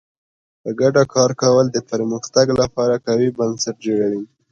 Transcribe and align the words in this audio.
په 0.63 0.69
ګډه 0.79 1.03
کار 1.13 1.31
کول 1.41 1.65
د 1.71 1.77
پرمختګ 1.91 2.45
لپاره 2.61 2.95
قوي 3.07 3.29
بنسټ 3.37 3.75
جوړوي. 3.85 4.23